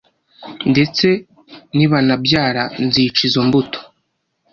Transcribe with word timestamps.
ndetse 0.71 1.07
nibanabyara 1.75 2.63
nzica 2.87 3.19
izo 3.27 3.41
mbuto. 3.47 3.79